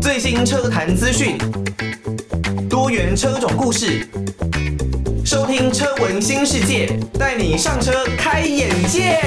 [0.00, 1.38] 最新车坛资讯，
[2.68, 4.06] 多元车种故事，
[5.24, 9.18] 收听车闻新世界，带你上车开眼界。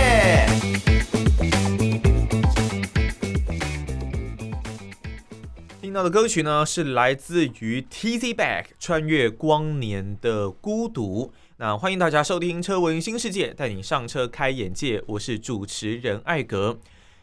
[5.81, 11.33] 听到的歌曲呢，是来自于 Tizzy Bac 穿越光年的孤独。
[11.59, 15.03] 那欢迎大家收听车闻新世界，带你上车开眼界。
[15.07, 16.77] 我是主持人艾格。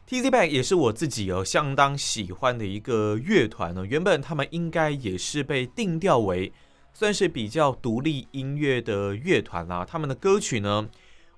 [0.08, 3.86] Tzback 也是我自己有相当喜欢的一个乐团呢。
[3.86, 6.52] 原本他们应该也是被定调为
[6.92, 9.86] 算是比较独立音乐的乐团啦。
[9.88, 10.88] 他们的歌曲呢，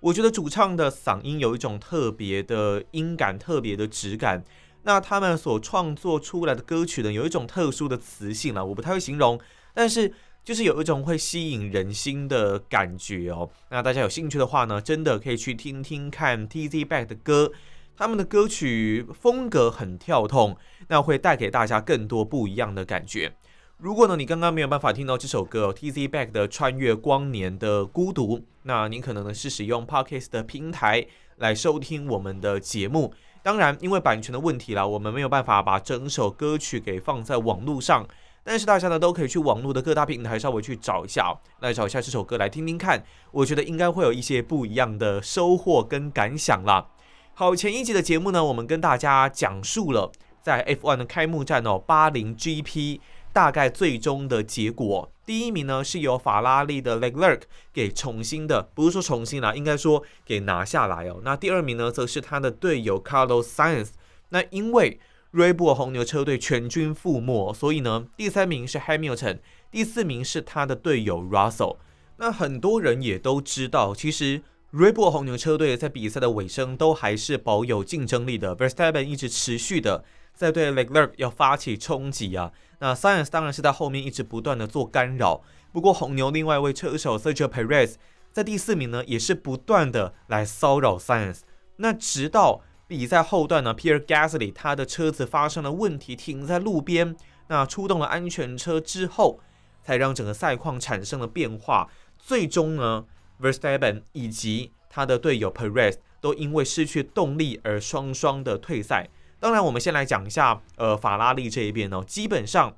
[0.00, 4.42] 我觉得主唱的嗓音有一种特别的音感，特别的质感。
[4.84, 9.38] 那他们所创作出来的歌曲呢，有一种特殊的磁性啦，我不太会形容，
[9.74, 10.14] 但是
[10.46, 13.50] 就是有一种会吸引人心的感觉哦。
[13.68, 17.50] 那大家有兴趣的话呢，真的可以去听听看 Tz Back 的歌。
[17.96, 23.34] 他们的歌曲风格很跳动，那会带给大家更多不一样的感觉。
[23.78, 31.04] 如果呢，你刚刚没有办法听到这首歌 Tz Back 的《穿越光年的孤独》，那你可能呢是使用 Podcast 的平台
[31.38, 33.12] 来收听我们的节目。
[33.42, 38.06] 当然，因为版权的问题啦，我们没有办法把整首歌曲给放在网络上。
[38.48, 43.02] 但是大家呢都可以去网络的各大平台稍微去找一下，来找一下这首歌来听听看。
[43.32, 46.86] 我觉得应该会有一些不一样的收获跟感想啦。
[47.34, 53.00] 好，前一集的节目呢，我们跟大家讲述了在 F1 的开幕战哦，巴林 GP
[53.32, 55.10] 大概最终的结果。
[55.26, 57.40] 第一名呢是由法拉利的 Leclerc
[57.72, 61.20] 给重新的，不是说重新啦，应该说给拿下来哦。
[61.24, 63.88] 那第二名呢，则是他的队友 Carlos Sainz。
[64.28, 65.00] 那因为
[65.32, 69.38] Rebel 红牛车队全军覆没，所以呢，第三名是 Hamilton，
[69.70, 71.76] 第四名是他的队友 Russell。
[72.18, 74.42] 那很多人也都知道，其实。
[74.72, 82.52] Rebel 红牛车队在比赛的尾声都还是保有竞争力的，Verstappen 一直持续的在对 l e c l e r 要发起冲击啊。
[82.80, 85.40] 那 Sainz 当然是在后面一直不断的做干扰。
[85.72, 87.94] 不过红牛另外一位车手 Sergio Perez
[88.32, 91.38] 在第四名呢，也是不断的来骚扰 Sainz。
[91.76, 97.16] 那直到比赛后段呢，Pierre Gasly 他的车子发生了问题，停在路边，
[97.48, 99.40] 那出动了安全车之后，
[99.82, 101.88] 才让整个赛况产生了变化。
[102.16, 103.04] 最终呢
[103.40, 109.08] ，Verstappen 以及他的队友 Perez 都因为失去动力而双双的退赛。
[109.40, 112.74] 当然，我们先来讲一下，呃，法拉利这一边呢，基本上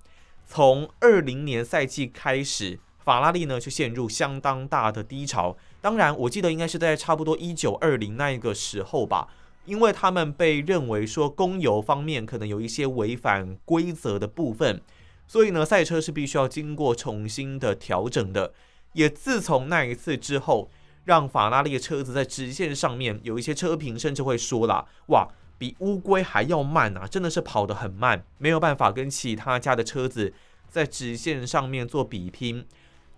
[0.46, 5.56] 从二零年赛季开始，法拉利呢就陷入相当大的低潮。
[5.82, 9.28] 当然，我记得应该是在差不多一九二零那一个时候吧，
[9.68, 14.80] 因为他们被认为说公油方面可能有一些违反规则的部分，
[15.26, 18.54] 所以呢，赛车是必须要经过重新的调整的。
[18.94, 20.70] 也自从那一次之后，
[21.04, 27.06] 让法拉利的车子在直线上面有一些车评甚至会说了：“哇，比乌龟还要慢啊！
[27.06, 30.32] 真的是跑得很慢，没有办法跟其他家的车子
[30.70, 32.64] 在直线上面做比拼。”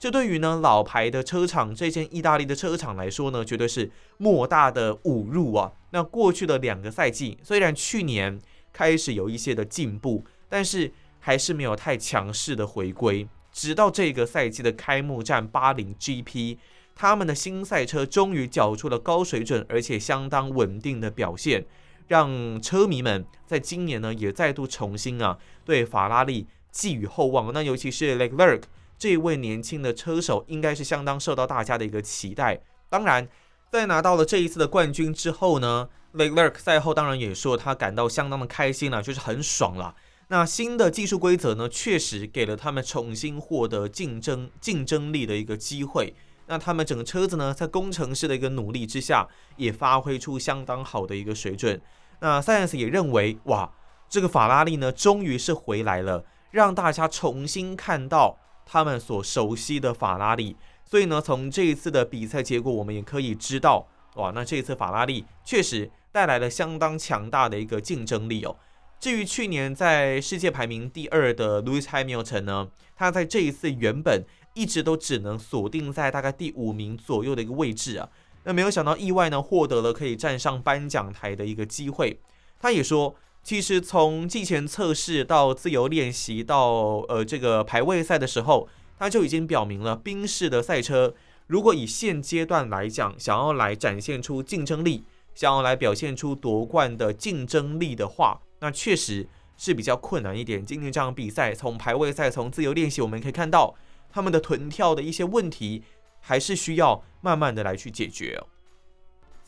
[0.00, 5.70] 这对于呢老牌的车厂这间意大利的车厂来说呢，绝对是莫大的侮辱啊！
[5.90, 8.40] 那过去的两个赛季，虽然去年
[8.72, 13.28] 开始有一些的进步，但是还是没有太强势的回归。
[13.52, 16.56] 直到这个赛季的开幕战巴林 GP，
[16.94, 21.66] 他们的新赛车终于缴出了高水准而且相当稳定的表现，
[22.08, 27.52] 让车迷们在今年呢也再度重新啊对法拉利寄予厚望。
[27.52, 28.62] 那尤其是 Leclerc
[29.00, 32.60] 这位年轻的车手，应该是相当受到大家的一个期待。
[32.90, 33.26] 当然，
[33.72, 39.94] 在拿到了这一次的冠军之后呢，Leclerc 赛后当然也说他感到相当的开心了，就是很爽了。
[40.28, 46.14] 那新的技术规则呢，确实给了他们重新获得竞争竞争力的一个机会。
[46.46, 51.80] 那他们整个车子呢，在工程师的一个努力之下，也发挥出相当好的一个水准。
[52.18, 53.72] 那 Science 也认为，哇，
[54.10, 58.36] 这个法拉利呢，终于是回来了，让大家重新看到
[58.70, 60.56] 他们所熟悉的法拉利。
[60.84, 68.56] 所以呢，从这一次的比赛结果，我们也可以知道，哇，那这一次法拉利确实带来了相当强大的一个竞争力哦。
[69.00, 74.24] 至于去年在世界排名第二的 Lewis Hamilton 呢，他在这一次原本
[74.54, 78.08] 一直都只能锁定在大概第五名左右的一个位置啊，
[78.44, 82.20] 那没有想到意外呢，获得了可以站上颁奖台的一个机会。
[82.58, 91.14] 他也说，其实从季前测试到自由练习到呃这个排位赛的时候，他就已经表明了宾士的赛车
[91.46, 95.04] 如果以现阶段来讲，想要来展现出竞争力，
[95.34, 98.40] 想要来表现出夺冠的竞争力的话。
[98.60, 99.26] 那确实
[99.56, 100.64] 是比较困难一点。
[100.64, 103.74] 今天这场比赛，从排位赛、从自由练习，我们可以看到
[104.10, 105.82] 他们的臀跳的一些问题，
[106.20, 108.40] 还是需要慢慢的来去解决。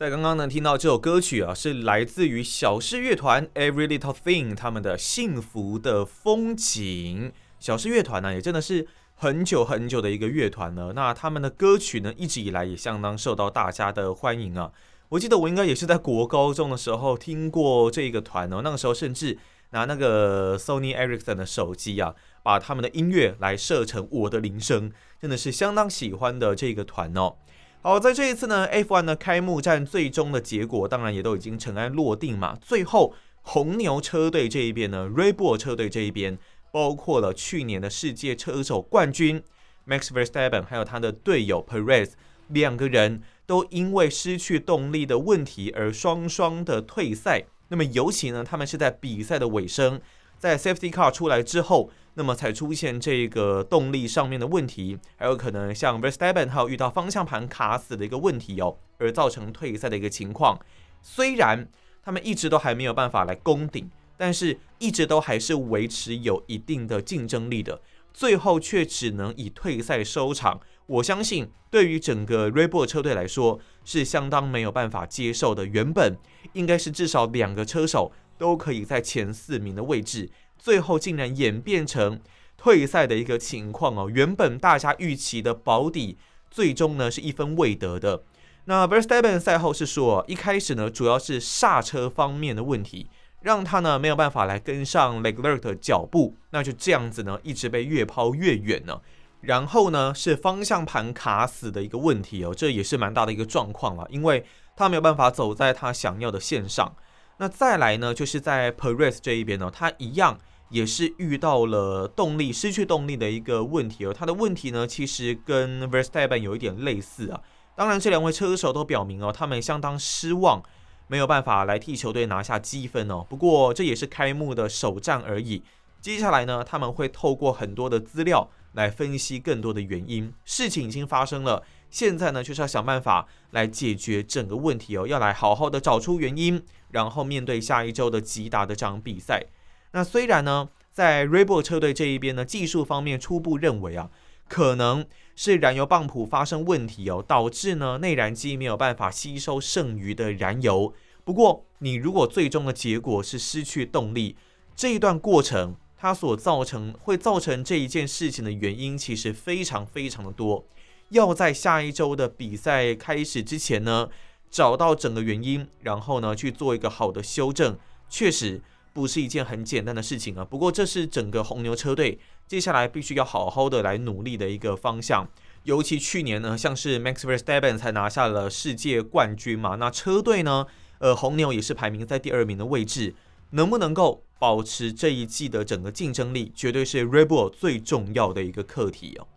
[0.03, 7.31] 在刚刚呢，听到这首歌曲啊，是来自于小狮乐团 Every Little Thing 他们的《幸福的风景》。
[7.61, 8.85] 小狮乐团呢，也真的是
[9.15, 10.93] 很久很久的一个乐团了。
[10.95, 14.73] 那他们的歌曲呢，一直以来也相当受到大家的欢迎啊。
[15.11, 19.39] 我记得我应该也是在国高中的时候听过这一个团哦，那个时候甚至
[19.71, 22.13] 拿那个 Sony Ericsson 的手机啊，
[22.43, 24.91] 把他们的音乐来设成我的铃声，
[25.21, 27.37] 真的是相当喜欢的这个团哦。
[27.85, 32.57] 好，在这一次呢，F1 呢开幕战最终的结果当然也都已经尘埃落定嘛。
[32.63, 33.13] 最后
[33.43, 36.39] 红牛车队这一边呢 r e b o l 车队这一边，
[36.71, 39.43] 包括了去年的世界车手冠军
[39.85, 42.11] Max Verstappen，还有他的队友 Perez
[42.47, 47.43] 两个人都因为失去动力的问题而双双的退赛。
[47.67, 50.01] 那么尤其呢，他们是在比赛的尾声，
[50.39, 51.91] 在 Safety Car 出来之后。
[52.15, 60.59] 那么才出现这个动力上面的问题，还有可能像 Verstappen 还有遇到方向盘卡死的一个问题哦，而造成退赛的一个情况。
[61.03, 61.69] 虽然
[62.03, 67.81] 他们一直都还没有办法来攻顶，但是一直都还是维持有一定的竞争力的，
[68.13, 70.61] 最后却只能以退赛收场。
[70.87, 75.65] 我相信对于整个 r e b o 车队来说是相当没有办法接受的。
[75.65, 76.19] 原本
[76.53, 80.29] 应该是至少两个车手都可以在前四名的位置。
[80.63, 82.21] 最后竟然演变成
[82.57, 86.17] 退赛的一个情况哦，原本大家预期的保底，
[86.53, 88.23] 最终呢是一分未得的。
[88.67, 93.09] 那 Verstappen 赛后是说，一开始呢主要是刹车方面的问题，
[93.41, 99.01] 让他呢没有办法来跟上 Leclerc 的脚步，那就这样子呢一直被越抛越远呢。
[99.41, 104.45] 然后呢是方向盘卡死的一个问题哦，这也是蛮大的一个状况了，因为
[104.77, 106.95] 他没有办法走在他想要的线上。
[107.39, 110.39] 那再来呢就是在 Perez 这一边呢，他一样。
[110.73, 117.41] 也是遇到了动力失去动力的一个问题哦，他的问题呢，其实跟 Verstappen 有一点类似啊。
[117.77, 120.63] 当然，这两位车手都表明哦，他们相当失望，
[121.09, 123.25] 没有办法来替球队拿下积分哦。
[123.29, 125.63] 不过这也是开幕的首战而已。
[126.01, 130.33] 接下来呢，他们会透过很多的资料来分析更多的原因。
[130.45, 139.45] 事情已经发生了，现在呢就是要想办法来解决整个问题哦，要来好好的找出原因，然后面对下一周的吉达的这场比赛。
[139.93, 144.11] 那虽然呢，在 Red Bull 车队这一边呢，技术方面初步认为啊，
[144.49, 145.07] 可能
[145.37, 150.95] 是燃油泵浦发生问题哦，导致呢内燃机没有办法吸收剩余的燃油。
[151.25, 154.37] 不过，你如果最终的结果是失去动力，
[154.75, 160.67] 这一段过程它所造成会造成这一件事情的原因，其实非常非常的多。
[161.11, 164.09] 要在下一周的比赛开始之前呢，
[164.51, 167.79] 找到整个原因，然后呢去做一个好的修正，
[168.09, 168.63] 确实。
[168.93, 170.45] 不是一件很简单的事情啊。
[170.45, 175.29] 不过这是整个红牛车队接下来必须要好好的来努力的一个方向。
[175.65, 180.67] 尤其去年呢，像是 Max Verstappen 才拿下了世界冠军嘛，那车队呢，
[180.99, 183.15] 呃，红牛也是排名在第二名的位置，
[183.51, 189.29] 能不能够保持这一季的整个竞争力，绝对是 Red Bull 最重要的一个课题哦。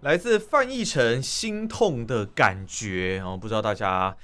[0.00, 4.16] 来自范逸臣心痛的感觉哦，不知道大家。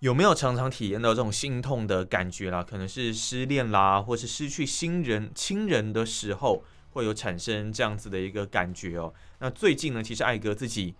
[0.00, 2.62] 有没有常常体验到这种心痛的感觉啦？
[2.62, 9.12] 可能是失恋啦，或是失去亲人亲人的时候，会有产生这样子的一个感觉哦。
[9.40, 10.94] 那最近呢，其实艾格自己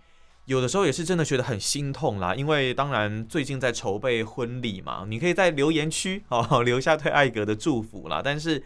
[0.45, 8.21] 有的时候也是真的觉得很心痛啦，因为当然最近在筹备婚礼嘛，你可以在留言区哦 留下对艾格的祝福啦。
[8.21, 8.61] 但是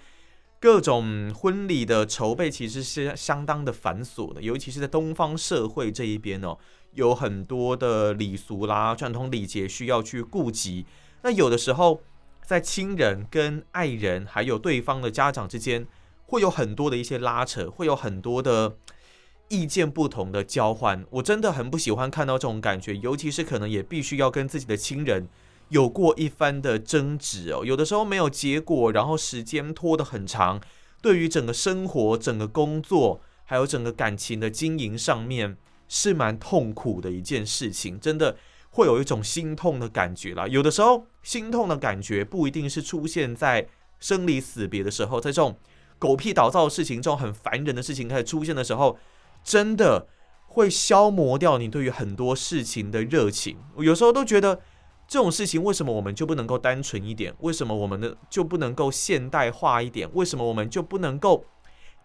[0.59, 6.57] 各种婚礼的筹备其实是相当的繁琐的，尤其是在东方社会这一边哦。
[6.93, 10.85] 有很多的礼俗啦、传统礼节需要去顾及。
[11.23, 12.01] 那有的时候，
[12.45, 15.87] 在亲人跟爱人还有对方的家长之间，
[16.25, 18.75] 会有很多的一些拉扯，会有很多的
[19.47, 21.05] 意见不同的交换。
[21.11, 25.27] 我真的很不喜欢看到这种感觉，尤其是可能也必须要跟自己的亲人
[25.69, 27.63] 有过一番的争执哦。
[27.65, 30.59] 有的时候没有结果，然后时间拖得很长，
[31.01, 35.57] 对于整个生活、整个工作还有整个感情的经营上面。
[35.95, 38.35] 是蛮痛苦的一件事情，真的
[38.71, 40.47] 会有一种心痛的感觉啦。
[40.47, 43.67] 有的时候，心痛的感觉不一定是出现在
[43.99, 45.55] 生离死别的时候，在这种
[45.99, 48.97] 狗屁倒灶的事情、这种很烦人的事情开始出现的时候，
[49.43, 50.07] 真的
[50.47, 53.59] 会消磨掉你对于很多事情的热情。
[53.77, 54.61] 有时候都觉得，
[55.07, 57.31] 这种事情为什么我们就不能够单纯一点？
[57.41, 60.09] 为什么我们的就不能够现代化一点？
[60.13, 61.45] 为什么我们就不能够？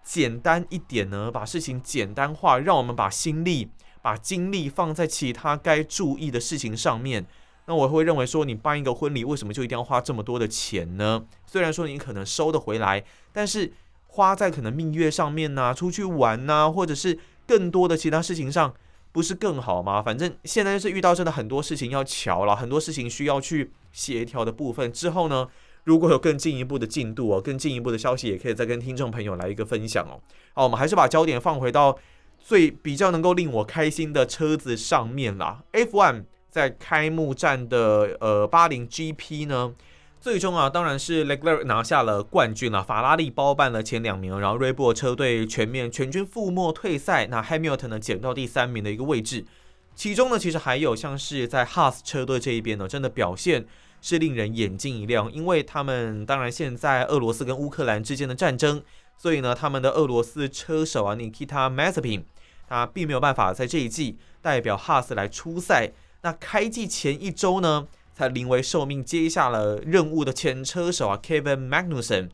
[0.09, 3.69] 简单一点呢，把事情简单化，让我们把心力、
[4.01, 7.27] 把精力放在其他该注意的事情上面。
[7.67, 11.27] 那我会认为说，你办一个婚礼，为什么就一定要花这么多的钱呢？
[11.47, 13.71] 虽然说你可能收得回来，但是
[14.07, 18.73] 花在可能蜜月上面呐、出去玩呐、或者是更多的其他事情上，
[19.13, 20.01] 不是更好吗？
[20.01, 24.91] 反正现在就是遇到真的很多事情要乔了，很多事情需要去协调的部分。
[24.91, 25.47] 之后呢，
[25.89, 30.21] 如果有更进一步的进度哦，更进一步的消息，也可以再跟听众朋友来一个分享哦。
[30.53, 31.99] 好，我们还是把焦点放回到
[32.39, 35.63] 最比较能够令我开心的车子上面啦。
[35.73, 39.73] F1 在开幕战的呃巴林 GP 呢，
[40.21, 49.47] 最终啊，当然是 Leclerc 拿下了冠军了，法拉利包办了前两名，然后 Red Bull 车队全面全军覆没退赛，那 Hamilton 呢捡到第三名的一个位置。
[49.95, 53.65] 其中呢，其实还有像是在 Haas 车队这一边呢，真的表现
[54.01, 58.83] 是令人眼睛一亮，因为他们当然现在俄罗斯跟乌克兰之间的战争，
[59.17, 62.23] 所以呢，他们的俄罗斯车手啊 Nikita Mazepin
[62.69, 65.93] 他并没有办法在这一季代表 Haas 来出赛。
[66.23, 72.31] 那开季前一周呢，才临危受命接下了任务的前车手啊，Kevin Magnussen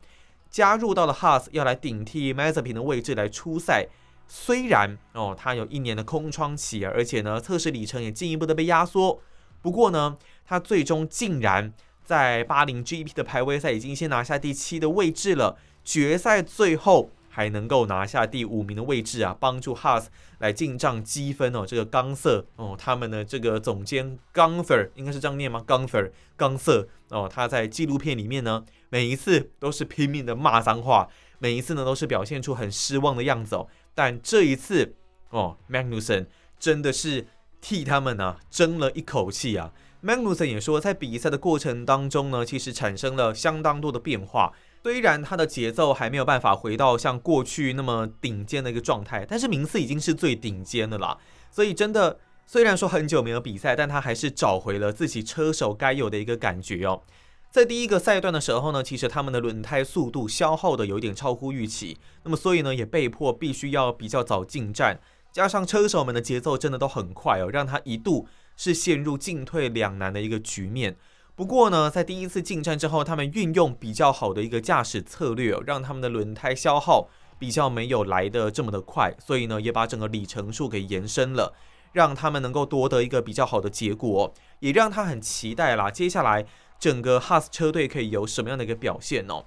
[0.49, 3.87] 加入到了 Haas，要来顶替 Mazepin 的位置来出赛。
[4.27, 9.21] 虽然哦，他有一年的空窗期，而且呢，测试里程也进一步的被压缩。
[9.61, 11.73] 不过呢，他最终竟然
[12.03, 15.57] 在巴林 GP 的排位赛已经先拿下第七的位置了。
[15.83, 17.09] 决赛最后。
[17.27, 20.05] 还能够拿下第五名的位置啊，帮助 Haas
[20.39, 21.65] 来进账积分哦。
[21.67, 31.09] 这个冈瑟哦，他们的这个总监钢粉儿应该是这样念吗？Gunther 冈瑟哦，他在纪录片里面呢，每一次都是拼命的骂脏话，
[31.39, 33.67] 每一次呢都是表现出很失望的样子哦。
[33.93, 34.95] 但这一次
[35.31, 37.27] 哦，Magnussen 真的是
[37.59, 39.73] 替他们呢、啊、争了一口气啊。
[40.05, 44.53] Magnussen 也说，在比赛的过程当中呢，其实产生了相当多的变化。
[44.83, 51.17] 虽然他的节奏还没有办法回到像过去那么顶尖的一个状态，但是名次已经是最顶尖的啦。
[51.49, 57.01] 所以真的，虽然说很久没有比赛，但他还是找回了自己车手该有的一个感觉哦。
[57.49, 64.99] 在第一个赛段的时候呢，其实他们的轮胎速度消耗的有点超乎预期，那么所以呢，也被迫必须要比较早进站，
[65.31, 70.97] 加上车手们的节奏真的都很快哦，让他一度是陷入进退两难的一个局面。
[71.35, 81.53] 不过呢，在第一次进站之后，他们运用比较好的一个驾驶策略，让他们的轮胎消耗比较没有来得这么的快，所以呢，也把整个里程数给延伸了，
[81.91, 85.91] 让他们能够夺得一个比较好的结果，也让他很期待啦。
[85.91, 86.45] 接下来
[86.79, 89.43] 整个哈斯车队可以有什么样的一个表现哦？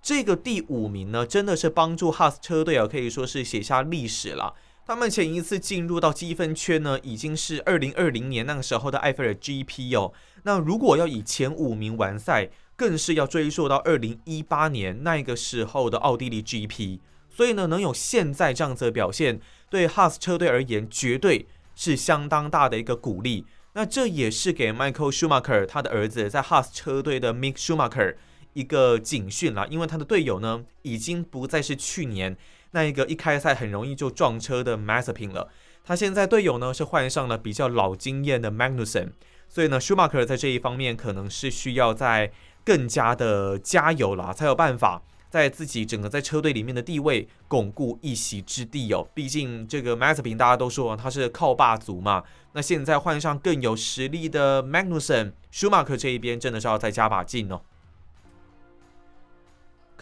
[0.00, 4.54] 这个第五名呢，真的是帮助哈斯车队啊，可以说是写下历史了。
[4.84, 10.12] 他们前一次进入到积分圈呢，已经是二零二零年那个时候的埃菲尔 GP 哦。
[10.42, 16.98] 那如果要以前五名完赛，更是要追溯到二零一八年那个时候的奥地利 GP。
[17.30, 21.46] 所以呢，能有现在这样子的表现，对哈斯车队而言，绝对
[21.76, 23.46] 是相当大的一个鼓励。
[23.74, 28.16] 那这也是给 Michael Schumacher 他的儿子在哈斯车队的 Mick Schumacher
[28.52, 32.36] 一个警讯啦，因为他的队友呢，已经不再是去年。
[32.72, 35.48] 那一个一开赛很容易就撞车的 Mazepin 了，
[35.84, 39.12] 他现在队友呢是换上了比较老经验的 Magnussen，
[39.48, 42.32] 所以呢，Schumacher 在这一方面可能是需要再
[42.64, 49.08] 更加的加油了，才有办法在自己整个在车队里面的地位巩固一席之地哦。
[49.14, 57.60] 毕竟这个 Mazepin 大家都说他是靠霸族嘛，那现在换上更有实力的 Magnussen，Schumacher 这一边真的是要再加把劲哦。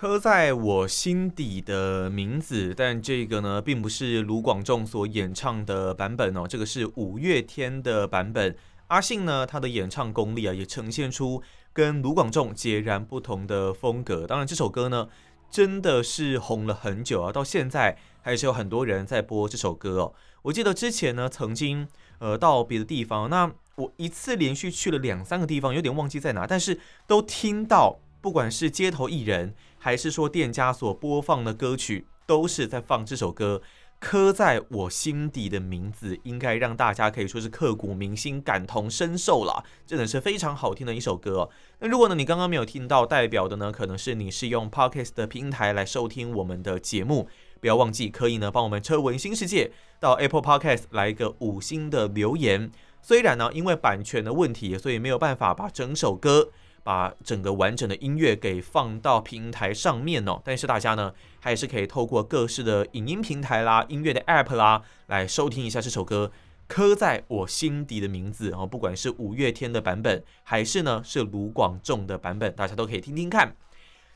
[0.01, 8.57] 刻在我心底的名字，但这个呢，并不是卢广仲所演唱的版本哦，这个是五月天的版本。
[8.87, 11.43] 阿信呢，他的演唱功力啊，也呈现出
[11.75, 14.27] 跟卢广仲截然不同的风格。
[14.27, 15.07] 当然，这首歌呢，
[15.51, 20.15] 真的是红了很久啊，到现在还是有很多人在播这首歌哦。
[20.45, 21.87] 我记得之前呢，曾经
[22.21, 29.55] 呃到别的地方，那我一次连续去了两三个地方，有点忘记在哪，但是都听到，不管是街头艺人。
[29.81, 33.63] 还是说店家所播放的歌曲都是在放这首歌，
[33.99, 39.65] 刻在我心底的名字，应该让大家可以说是刻骨铭心、感同身受了。
[39.87, 41.49] 真的是非常好听的一首歌。
[41.79, 52.71] 那如果呢，你刚刚没有听到，代表的呢，可能是你是用 Podcast 的平台来收听我们的节目，不要忘记可以呢帮我们车闻新世界到 Apple Podcast 来一个五星的留言。
[53.01, 56.51] 虽然呢因为版权的问题，所以没有办法把整首歌。
[56.83, 66.33] 把整个完整的音乐给放到平台上面哦，但是大家呢还是可以透过各式的影音平台啦、音乐的 App 啦来收听一下这首歌，
[66.67, 68.67] 刻在我心底的名字哦。
[68.67, 73.55] 不管是五月天的版本，还是呢是卢广仲的版本，大家都可以听听看。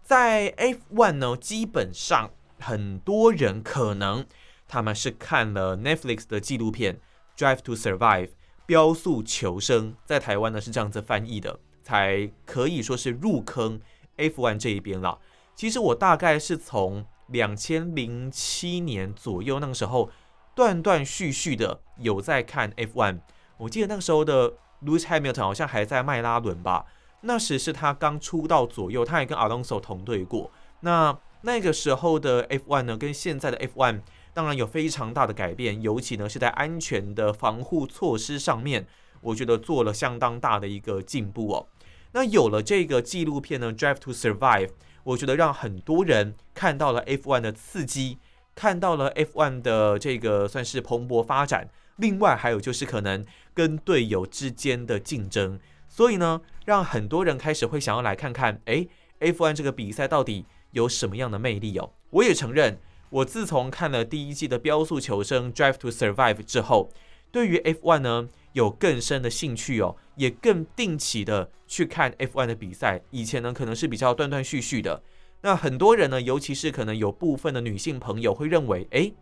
[0.02, 4.25] 在 F1 呢，基本上很多人可能
[4.68, 7.00] 他们是看了 Netflix 的纪录片
[7.38, 8.26] 《Drive to Survive》，
[8.66, 11.59] 飙速求生，在台湾呢是这样子翻译的。
[11.84, 13.80] 才可以说是入坑
[14.16, 15.20] F1 这一边了。
[15.54, 20.10] 其实我大概是从两千零七年左右那个时候
[20.56, 23.20] 断断续续的有在看 F1。
[23.58, 26.86] 我记得那个时候的 Lewis Hamilton 好像还在迈拉伦吧，
[27.20, 30.50] 那时是他刚出道左右，他也跟 Alonso 同队过。
[30.80, 34.00] 那那个时候的 F1 呢，跟现在的 F1
[34.32, 38.86] 当然有非常大的改变，尤其呢是在安全的防护措施上面，
[39.20, 41.66] 我觉得做了相当大的一个进步哦。
[42.14, 44.68] 那有了这个纪录片呢，《Drive to Survive》，
[45.02, 48.18] 我觉得让很多人看到了 F1 的刺激，
[48.54, 51.68] 看到了 F1 的这个算是蓬勃发展。
[51.97, 61.94] 另外还有就是可能跟队友之间的竞争，所以呢，让很多人开始会想要来看看，诶，F1 这个比赛到底有什么样的魅力哦？
[62.11, 62.78] 我也承认，
[63.11, 66.92] 我自从看了第一季的《飙速求生》（Drive to Survive） 之后，
[67.33, 73.00] 对于 F1 呢有更深的兴趣哦，也更定期的去看 F1 的比赛。
[73.11, 75.02] 以前呢可能是比较断断续续的，
[75.42, 79.14] 那很多人呢，尤其是可能有部分的女性朋友会认为，诶。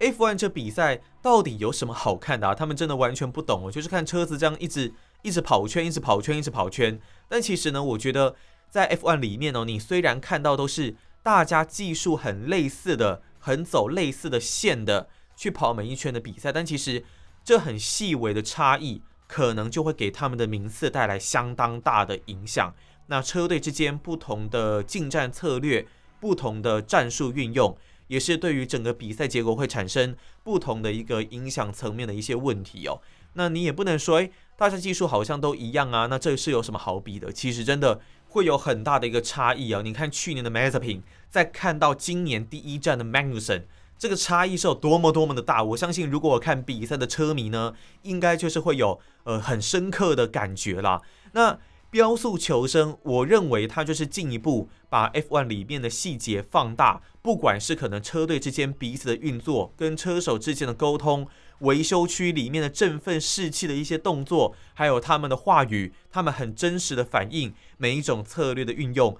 [0.00, 2.54] F1 这比赛到底有什么好看的啊？
[2.54, 6.98] 他们真的完全不懂哦，就是看车子这样一直一直跑圈，一直跑圈，一直跑圈。
[7.28, 8.34] 但其实呢，我觉得
[8.70, 17.04] 在 F1 里面哦，你虽然看到都是大家技术很类似的，很走类似的线的去跑每一圈的比赛，但其实
[17.44, 22.74] 这很细微的差异，可能就会给他们的名次带来相当大的影响。
[23.08, 25.86] 那车队之间不同的进战策略，
[26.18, 27.76] 不同的战术运用。
[28.06, 33.00] 也是对于整个比赛结果会产生不同的一个影响层面的一些问题哦。
[33.32, 37.32] 那你也不能说，诶，大家技术好像都一样啊，那这是有什么好比的？
[37.32, 39.80] 其实真的会有很大的一个差异啊。
[39.82, 43.62] 你看去年的 m a z e p i n 在看到今年第一站的 Magnussen，
[44.04, 45.64] 这个差异是有多么多么的大。
[45.64, 51.00] 我相信，如果我看比赛的车迷呢，应该就是会有呃很深刻的感觉啦。
[51.32, 51.58] 那
[51.90, 61.26] 飙速求生，我认为它就是进一步把 F1 里面的细节放大，不管是可能车队之间彼此的运作，跟车手之间的沟通，
[61.60, 69.16] 维修区里面的振奋士气的一些动作，还有他们的话语，他们很真实的反应，每一种策略的运用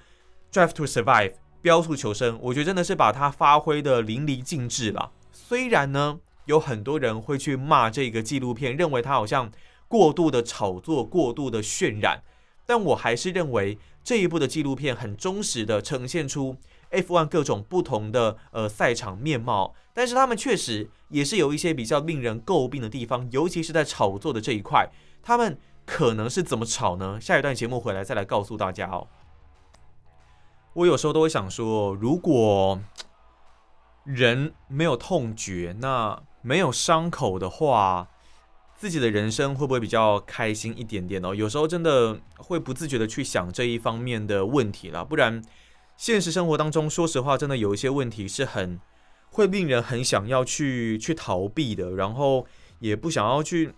[0.52, 1.32] ，Drive to Survive，
[1.64, 5.12] 飙速求生，我觉得真的是把它发挥得淋漓尽致了。
[5.32, 9.50] 虽然呢，有很多人会去骂这个纪录片，认为它好像
[9.88, 12.22] 过度的炒作，过度的渲染。
[12.66, 16.58] 但我还是认为这一部的纪录片很忠实的呈现出
[16.90, 24.90] F1 各种不同的呃赛场面貌，但是他们确实也是有一些比较令人诟病的地方，尤其是在炒作的这一块，
[25.22, 27.18] 他们可能是怎么炒呢？
[27.18, 29.08] 下一段节目回来再来告诉大家哦。
[30.74, 32.80] 我有时候都会想说，如果
[34.04, 38.08] 人没有痛觉，那没有伤口的话。
[38.76, 41.32] 自己的人生会不会比较开心一点点哦？
[41.32, 45.02] 有时候真的会不自觉的去想这一方面的问题啦。
[45.02, 45.40] 不然
[45.96, 48.78] 现实生活当中，说实话，真的有一些问题是很
[49.30, 52.46] 会令人很想要去去逃避的，然后
[52.80, 53.72] 也不想要去，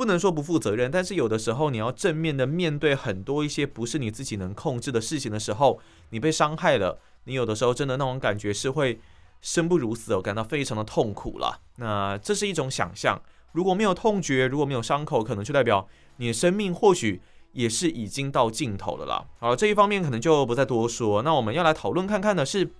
[0.00, 8.98] 不能说不负责任，但是有的时候你要正面的面对很多一些不是你自己能控制的事情的时候，你被伤害了，你有的时候真的那种感觉是会
[9.42, 11.60] 生不如死哦，感到非常的痛苦了。
[11.76, 13.20] 那这是一种想象。
[13.52, 15.86] 如果没有痛觉，如果没有伤口，可能就代表
[16.16, 17.20] 你的生命或许
[17.52, 19.26] 也是已经到尽头了啦。
[19.38, 21.20] 好，这一方面可能就不再多说。
[21.20, 22.70] 那我们要来讨论看看的是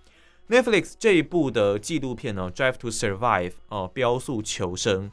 [0.48, 5.11] Netflix 这一部的纪录片呢，《Drive to Survive》哦，飙速求生。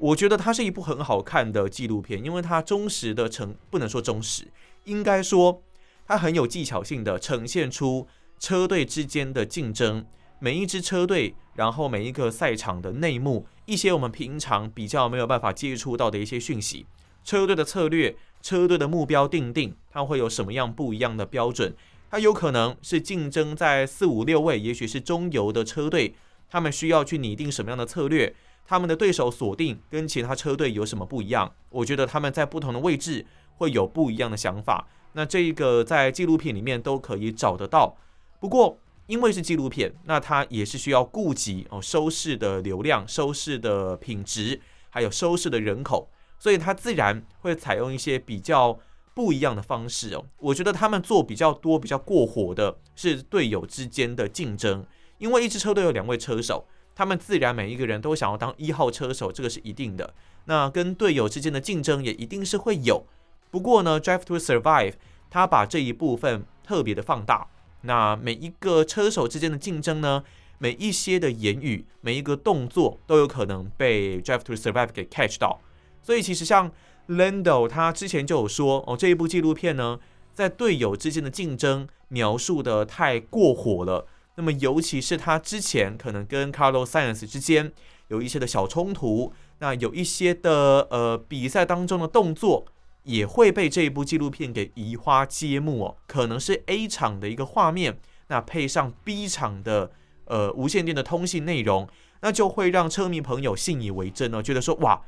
[0.00, 4.50] 我觉得它是一部很好看的纪录片，因为它忠实的呈，不能说忠实，
[4.84, 5.62] 应该说
[6.06, 8.08] 它很有技巧性的呈现出
[8.38, 10.06] 车队之间的竞争。
[10.38, 16.86] 每一支车队，然后每一个赛场的内幕，一些我们平常比较没有办法接触到的一些讯息，
[17.22, 21.76] 车队的策略，车队的目标定定，它会有什么样不一样的标准？
[22.10, 26.14] 它有可能是竞争在四五六位，也许是中游的车队，
[26.48, 28.34] 他们需要去拟定什么样的策略？
[28.70, 31.52] 他们的对手锁定跟其他车队有什么不一样？
[31.70, 34.86] 我觉得他们在不同的位置会有不一样的想法。
[35.14, 37.96] 那这一个在纪录片里面都可以找得到。
[38.38, 38.78] 不过，
[39.08, 48.78] 因为是纪录片，那它也是需要顾及哦收视的流量、收视的品质，还有收视的人口，所以它自然会采用一些比较
[49.12, 50.24] 不一样的方式哦。
[50.38, 54.86] 我觉得他们做比较多、比较过火的是队友之间的竞争，
[55.18, 60.14] 因为一支车队有两位车手，他们自然每一个人都想要当一号车手，这个是一定的。
[60.46, 63.04] 那跟队友之间的竞争也一定是会有。
[63.50, 64.94] 不过呢，Drive to Survive，
[65.30, 67.48] 他把这一部分特别的放大。
[67.82, 70.24] 那每一个车手之间的竞争呢，
[70.58, 75.60] 每一些的言语，每一个动作都有可能被 Drive to Survive 给 catch 到。
[76.02, 76.70] 所以其实像
[77.08, 79.98] Lando 他之前就有说哦，这一部纪录片呢，
[80.34, 84.06] 在队友之间的竞争描述的太过火了。
[84.40, 87.70] 那么尤其是他之前可能跟 Carlos Sainz 之间
[88.08, 92.64] 有一些的小冲突，那有一些的呃比赛当中的动作
[93.02, 97.98] 也会被这一部纪录片给移花接木哦，可能是 A 场的一个画面，
[98.28, 99.90] 那配上 B 场的
[100.24, 101.86] 呃无线电的通信内容，
[102.22, 105.02] 那就会让车迷朋友信以为真哦，觉得说哇，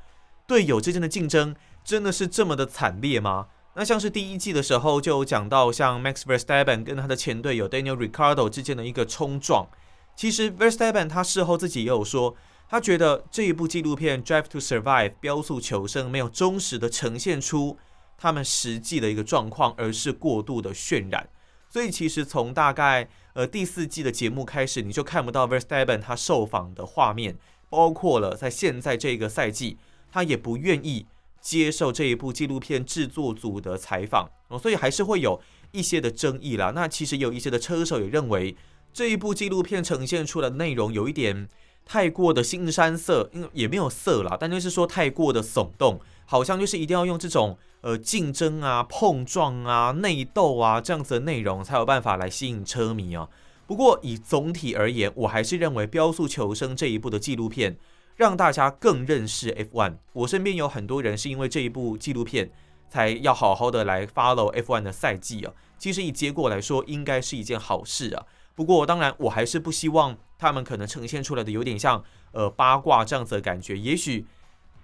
[0.47, 3.47] 队友之间的竞争真的是这么的惨烈吗？
[3.75, 9.67] 那像是第一季的时候就讲到，像 Max Verstappen 跟他的前队友 Daniel r i c a r d o 之间的一个冲撞。
[10.15, 12.37] 其实 Verstappen 他事后自己也有说，
[12.69, 17.79] 他觉得这一部纪录片《Drive to Survive》飙速求生没有忠实的呈现出
[18.19, 21.27] 他们实际的一个状况，而是过度的渲染。
[21.71, 27.39] 所以其实从大概呃第四季的节目开始，你就看不到 Verstappen 他受访的画面，
[27.71, 29.79] 包括了在现在这个赛季，
[30.11, 31.07] 他也不愿意。
[31.43, 35.39] 接受这一部纪录片制作组的采访哦，所以还是会有
[35.73, 36.73] 一些的争议啦。
[36.75, 38.57] 那其实有一些的车手也认为
[38.93, 41.49] 这一部纪录片呈现出来的内容有一点
[41.85, 53.29] 太过的新山色，因为也没有色啦，但就是说太过的耸动，好像就是一定要用这种呃竞争啊、碰撞啊、内斗啊这样子的内容才有办法来吸引车迷啊。
[53.67, 57.77] 不过以总体而言，我还是认为《飙速求生》这一部的纪录片。
[58.17, 59.97] 让大家更认识 F1。
[60.13, 62.51] 我身边有很多人是因为这一部纪录片
[62.89, 65.53] 才要好好的来 follow F1 的赛季啊。
[65.79, 68.27] 其实以结果来说，应该是一件好事啊。
[68.55, 73.77] 不过当然，我还是不希望他们可能呈现出来的有点像呃八卦这样子的感觉。
[73.77, 74.27] 也许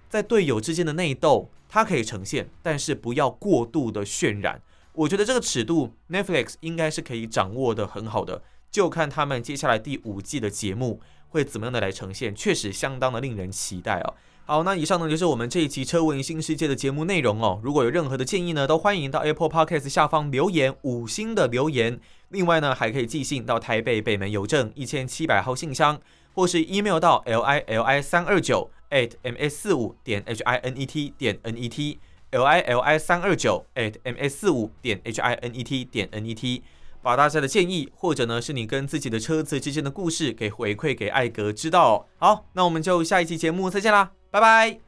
[0.09, 4.61] 在队友之间的内斗，它可以呈现，但是不要过度的渲染。
[4.93, 8.41] 我觉得这个尺度，Netflix 应该是可以掌握的很好的。
[8.71, 10.99] 就看他们接下来第五季的节目。
[11.29, 12.35] 会怎么样的来呈现？
[12.35, 14.13] 确实相当的令人期待哦。
[14.45, 17.59] 好，那以上呢就是我们这一期《车闻新世界》的节目内容哦。
[17.63, 21.99] 如果有任何的建议呢，都欢迎到 Apple Podcast 下方留言五星的留言。
[22.29, 25.99] 另外呢，还可以寄信到台北北门邮政一千七百号信箱，
[26.33, 30.83] 或是 email 到 l i l i 三二九 at m s 四五点 h i n e
[30.83, 31.99] t 点 n e t
[32.31, 36.09] l i l i 三二九 at m s 四五点 h i n e t 点
[36.11, 36.63] n e t。
[37.01, 42.07] 把大家的建议，或者呢是你跟自己的车子之间的故事，给回馈给艾格知道。
[42.17, 44.79] 好，那我们就下一期节目再见啦，拜拜。